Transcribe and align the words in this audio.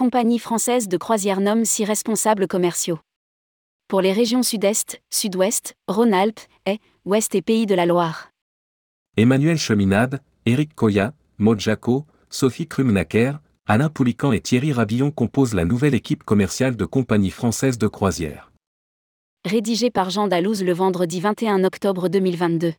Compagnie 0.00 0.38
française 0.38 0.88
de 0.88 0.96
croisière 0.96 1.42
nomme 1.42 1.66
six 1.66 1.84
responsables 1.84 2.46
commerciaux. 2.46 2.98
Pour 3.86 4.00
les 4.00 4.14
régions 4.14 4.42
Sud-Est, 4.42 5.02
Sud-Ouest, 5.10 5.74
Rhône-Alpes, 5.88 6.40
et 6.64 6.78
Ouest 7.04 7.34
et 7.34 7.42
Pays 7.42 7.66
de 7.66 7.74
la 7.74 7.84
Loire. 7.84 8.30
Emmanuel 9.18 9.58
Cheminade, 9.58 10.22
Éric 10.46 10.74
Koya, 10.74 11.12
Maud 11.36 11.60
Jaco, 11.60 12.06
Sophie 12.30 12.66
Krumnacker, 12.66 13.32
Alain 13.66 13.90
Poulican 13.90 14.32
et 14.32 14.40
Thierry 14.40 14.72
Rabillon 14.72 15.10
composent 15.10 15.52
la 15.52 15.66
nouvelle 15.66 15.94
équipe 15.94 16.24
commerciale 16.24 16.76
de 16.76 16.86
Compagnie 16.86 17.28
française 17.28 17.76
de 17.76 17.86
croisière. 17.86 18.50
Rédigé 19.44 19.90
par 19.90 20.08
Jean 20.08 20.28
Dalouse 20.28 20.64
le 20.64 20.72
vendredi 20.72 21.20
21 21.20 21.62
octobre 21.62 22.08
2022. 22.08 22.72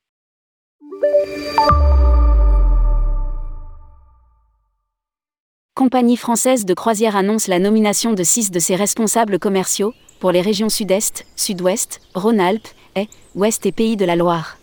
Compagnie 5.74 6.18
française 6.18 6.66
de 6.66 6.74
croisière 6.74 7.16
annonce 7.16 7.48
la 7.48 7.58
nomination 7.58 8.12
de 8.12 8.24
six 8.24 8.52
de 8.52 8.60
ses 8.60 8.76
responsables 8.76 9.40
commerciaux 9.40 9.94
pour 10.20 10.34
les 10.34 10.42
régions 10.42 10.68
Sud-Est, 10.68 11.26
Sud-Ouest, 11.38 12.02
Rhône-Alpes, 12.14 12.68
et 12.98 13.08
Ouest 13.36 13.66
et 13.66 13.72
Pays 13.72 13.96
de 13.96 14.04
la 14.04 14.18
Loire. 14.18 14.58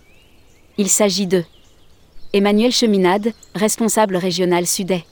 Il 0.76 0.90
s'agit 0.90 1.26
de 1.26 1.44
Emmanuel 2.34 2.72
Cheminade, 2.72 3.32
responsable 3.54 4.16
régional 4.16 4.66
Sud-Est. 4.66 5.06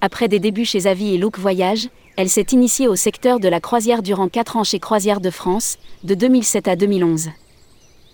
Après 0.00 0.26
des 0.26 0.38
débuts 0.38 0.64
chez 0.64 0.86
Avis 0.86 1.14
et 1.14 1.18
Look 1.18 1.38
Voyage, 1.38 1.90
elle 2.16 2.30
s'est 2.30 2.46
initiée 2.52 2.88
au 2.88 2.96
secteur 2.96 3.40
de 3.40 3.48
la 3.48 3.60
croisière 3.60 4.02
durant 4.02 4.28
4 4.28 4.56
ans 4.56 4.64
chez 4.64 4.78
Croisière 4.78 5.20
de 5.20 5.30
France, 5.30 5.76
de 6.02 6.14
2007 6.14 6.66
à 6.66 6.76
2011. 6.76 7.28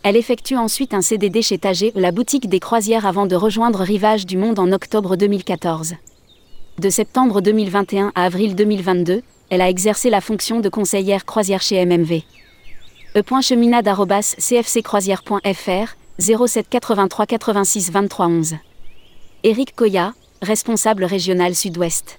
Elle 0.03 0.17
effectue 0.17 0.57
ensuite 0.57 0.93
un 0.93 1.03
CDD 1.03 1.41
chez 1.41 1.59
Tagé, 1.59 1.93
la 1.95 2.11
boutique 2.11 2.49
des 2.49 2.61
croisières 2.61 3.07
avant 3.07 3.27
de 3.27 3.37
rejoindre 3.37 3.81
Rivage 3.83 4.27
du 4.27 4.37
Monde 4.37 4.59
en 4.59 4.73
octobre 4.73 5.15
2014. 5.15 5.95
De 6.79 6.91
septembre 6.91 7.41
2021 7.41 8.13
à 8.15 8.25
avril 8.25 8.55
2022, 8.55 9.23
elle 9.49 9.63
a 9.63 9.71
exercé 9.71 10.11
la 10.11 10.21
fonction 10.21 10.61
de 10.61 10.69
conseillère 10.69 11.25
croisière 11.25 11.63
chez 11.63 11.83
MMV. 11.87 12.21
e.cheminade.cfccroisière.fr 13.15 15.97
07 16.19 16.69
83 16.69 17.25
86 17.25 17.91
23 17.91 18.27
11. 18.27 18.57
Éric 19.43 19.75
Koya, 19.75 20.13
responsable 20.43 21.05
régional 21.05 21.55
Sud-Ouest. 21.55 22.19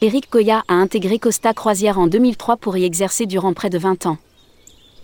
Éric 0.00 0.30
Koya 0.30 0.64
a 0.68 0.74
intégré 0.74 1.18
Costa 1.18 1.52
Croisière 1.52 1.98
en 1.98 2.06
2003 2.06 2.56
pour 2.56 2.78
y 2.78 2.84
exercer 2.84 3.26
durant 3.26 3.52
près 3.52 3.68
de 3.68 3.76
20 3.76 4.06
ans. 4.06 4.16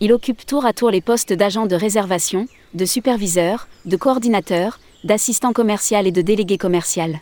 Il 0.01 0.15
occupe 0.15 0.47
tour 0.47 0.65
à 0.65 0.73
tour 0.73 0.91
les 0.91 1.03
postes 1.03 1.35
d'agent 1.35 1.67
de 1.67 1.77
réservation, 1.77 2.47
de 2.73 2.87
superviseur, 2.87 3.69
de 3.85 3.99
coordinateur, 3.99 4.81
d'assistant 5.05 5.53
commercial 5.53 6.07
et 6.07 6.13
de 6.13 6.23
délégué 6.23 6.57
commercial 6.57 7.21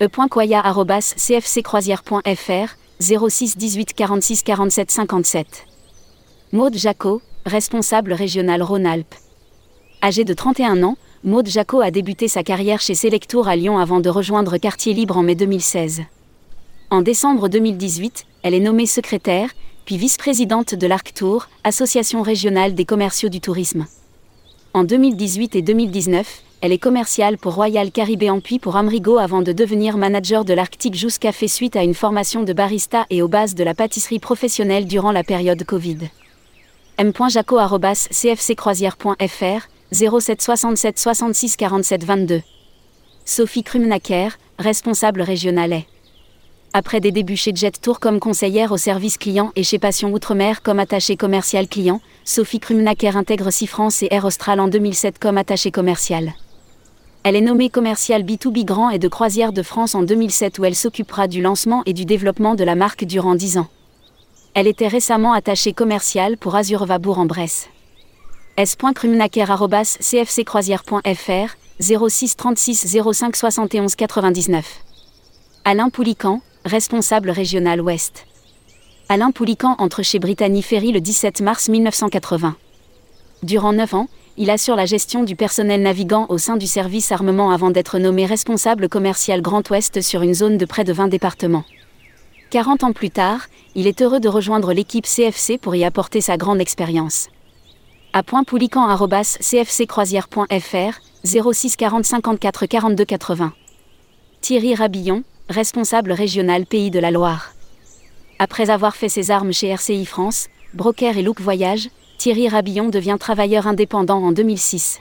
e.koya.cfccroisière.fr 0.00 2.76
06 3.00 3.56
18 3.56 3.94
46 3.94 4.42
47 4.42 4.90
57. 4.90 5.46
Maude 6.52 6.76
Jacot, 6.76 7.22
responsable 7.44 8.14
régional 8.14 8.62
Rhône-Alpes. 8.62 9.14
Âgée 10.02 10.24
de 10.24 10.32
31 10.32 10.82
ans, 10.82 10.96
Maude 11.22 11.48
Jacot 11.48 11.82
a 11.82 11.90
débuté 11.90 12.28
sa 12.28 12.42
carrière 12.42 12.80
chez 12.80 12.94
Selectour 12.94 13.46
à 13.46 13.56
Lyon 13.56 13.78
avant 13.78 14.00
de 14.00 14.08
rejoindre 14.08 14.56
Quartier 14.56 14.94
Libre 14.94 15.18
en 15.18 15.22
mai 15.22 15.34
2016. 15.34 16.00
En 16.88 17.02
décembre 17.02 17.48
2018, 17.48 18.24
elle 18.42 18.54
est 18.54 18.60
nommée 18.60 18.86
secrétaire, 18.86 19.50
puis 19.84 19.98
vice-présidente 19.98 20.74
de 20.74 20.86
l'ARCTOUR, 20.86 21.50
Association 21.62 22.22
régionale 22.22 22.74
des 22.74 22.86
commerciaux 22.86 23.28
du 23.28 23.42
tourisme. 23.42 23.84
En 24.72 24.84
2018 24.84 25.56
et 25.56 25.62
2019, 25.62 26.42
elle 26.62 26.72
est 26.72 26.78
commerciale 26.78 27.38
pour 27.38 27.54
Royal 27.54 27.90
Caribbean 27.90 28.42
puis 28.42 28.58
pour 28.58 28.76
Amrigo 28.76 29.16
avant 29.16 29.40
de 29.40 29.52
devenir 29.52 29.96
manager 29.96 30.44
de 30.44 30.52
l'Arctic 30.52 30.94
Juice 30.94 31.18
Café 31.18 31.48
suite 31.48 31.74
à 31.74 31.82
une 31.82 31.94
formation 31.94 32.42
de 32.42 32.52
barista 32.52 33.06
et 33.08 33.22
aux 33.22 33.28
bases 33.28 33.54
de 33.54 33.64
la 33.64 33.72
pâtisserie 33.72 34.18
professionnelle 34.18 34.86
durant 34.86 35.12
la 35.12 35.24
période 35.24 35.64
Covid. 35.64 36.10
m.jaco.cfccroisière.fr 36.98 39.68
07 39.92 40.42
67 40.42 40.98
66 40.98 41.56
47 41.56 42.04
22. 42.04 42.42
Sophie 43.24 43.62
Krumnacker, 43.62 44.28
responsable 44.58 45.22
régionale. 45.22 45.84
Après 46.74 47.00
des 47.00 47.10
débuts 47.10 47.36
chez 47.36 47.54
Jet 47.54 47.80
Tour 47.80 48.00
comme 48.00 48.20
conseillère 48.20 48.70
au 48.70 48.76
service 48.76 49.16
client 49.16 49.50
et 49.56 49.64
chez 49.64 49.78
Passion 49.78 50.12
Outre-mer 50.12 50.60
comme 50.62 50.78
attachée 50.78 51.16
commerciale 51.16 51.68
client, 51.68 52.02
Sophie 52.24 52.60
Krumnacker 52.60 53.16
intègre 53.16 53.48
France 53.66 54.02
et 54.02 54.08
Air 54.10 54.26
Austral 54.26 54.60
en 54.60 54.68
2007 54.68 55.18
comme 55.18 55.38
attachée 55.38 55.70
commerciale. 55.70 56.34
Elle 57.22 57.36
est 57.36 57.42
nommée 57.42 57.68
commerciale 57.68 58.22
B2B 58.22 58.64
Grand 58.64 58.88
et 58.88 58.98
de 58.98 59.06
Croisière 59.06 59.52
de 59.52 59.62
France 59.62 59.94
en 59.94 60.02
2007 60.02 60.58
où 60.58 60.64
elle 60.64 60.74
s'occupera 60.74 61.28
du 61.28 61.42
lancement 61.42 61.82
et 61.84 61.92
du 61.92 62.06
développement 62.06 62.54
de 62.54 62.64
la 62.64 62.74
marque 62.74 63.04
durant 63.04 63.34
10 63.34 63.58
ans. 63.58 63.68
Elle 64.54 64.66
était 64.66 64.88
récemment 64.88 65.34
attachée 65.34 65.74
commerciale 65.74 66.38
pour 66.38 66.56
Azur 66.56 66.86
Vabour 66.86 67.18
en 67.18 67.26
Bresse. 67.26 67.68
s.krumnacker.cfccroisière.fr 68.56 71.56
06 71.80 72.36
36 72.36 72.96
05 73.12 73.36
71 73.36 73.96
99. 73.96 74.80
Alain 75.66 75.90
Poulican, 75.90 76.40
responsable 76.64 77.28
régional 77.30 77.82
Ouest. 77.82 78.24
Alain 79.10 79.30
Poulican 79.30 79.74
entre 79.78 80.02
chez 80.02 80.18
Brittany 80.18 80.62
Ferry 80.62 80.92
le 80.92 81.02
17 81.02 81.42
mars 81.42 81.68
1980. 81.68 82.56
Durant 83.42 83.74
9 83.74 83.94
ans, 83.94 84.08
il 84.36 84.50
assure 84.50 84.76
la 84.76 84.86
gestion 84.86 85.24
du 85.24 85.34
personnel 85.36 85.82
navigant 85.82 86.26
au 86.28 86.38
sein 86.38 86.56
du 86.56 86.66
service 86.66 87.12
armement 87.12 87.50
avant 87.50 87.70
d'être 87.70 87.98
nommé 87.98 88.24
responsable 88.26 88.88
commercial 88.88 89.42
Grand 89.42 89.68
Ouest 89.70 90.00
sur 90.00 90.22
une 90.22 90.34
zone 90.34 90.58
de 90.58 90.64
près 90.64 90.84
de 90.84 90.92
20 90.92 91.08
départements. 91.08 91.64
40 92.50 92.84
ans 92.84 92.92
plus 92.92 93.10
tard, 93.10 93.46
il 93.74 93.86
est 93.86 94.00
heureux 94.02 94.20
de 94.20 94.28
rejoindre 94.28 94.72
l'équipe 94.72 95.06
CFC 95.06 95.58
pour 95.58 95.74
y 95.76 95.84
apporter 95.84 96.20
sa 96.20 96.36
grande 96.36 96.60
expérience. 96.60 97.28
À 98.12 98.22
.poulican.cfccroisière.fr 98.22 101.00
06 101.24 101.76
40 101.76 102.04
54 102.04 102.66
42 102.66 103.04
80. 103.04 103.52
Thierry 104.40 104.74
Rabillon, 104.74 105.22
responsable 105.48 106.12
régional 106.12 106.66
Pays 106.66 106.90
de 106.90 106.98
la 106.98 107.10
Loire. 107.10 107.52
Après 108.38 108.70
avoir 108.70 108.96
fait 108.96 109.10
ses 109.10 109.30
armes 109.30 109.52
chez 109.52 109.68
RCI 109.68 110.06
France, 110.06 110.48
Broker 110.74 111.18
et 111.18 111.22
Look 111.22 111.40
Voyage, 111.40 111.90
Thierry 112.20 112.48
Rabillon 112.50 112.90
devient 112.90 113.16
travailleur 113.18 113.66
indépendant 113.66 114.22
en 114.22 114.32
2006. 114.32 115.00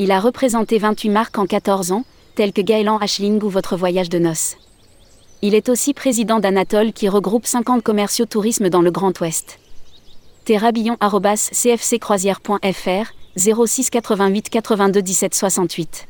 Il 0.00 0.10
a 0.10 0.18
représenté 0.18 0.78
28 0.78 1.08
marques 1.08 1.38
en 1.38 1.46
14 1.46 1.92
ans, 1.92 2.02
telles 2.34 2.52
que 2.52 2.60
Gaëlan 2.60 2.98
Ashling 2.98 3.40
ou 3.40 3.48
Votre 3.48 3.76
Voyage 3.76 4.08
de 4.08 4.18
Noces. 4.18 4.56
Il 5.42 5.54
est 5.54 5.68
aussi 5.68 5.94
président 5.94 6.40
d'Anatole 6.40 6.92
qui 6.92 7.08
regroupe 7.08 7.46
50 7.46 7.84
commerciaux 7.84 8.26
tourisme 8.26 8.68
dans 8.68 8.82
le 8.82 8.90
Grand 8.90 9.20
Ouest. 9.20 9.60
Terrabillon.cfccroisière.fr 10.44 13.12
06 13.36 13.90
88 13.90 14.50
82 14.50 15.02
17 15.02 15.34
68 15.36 16.08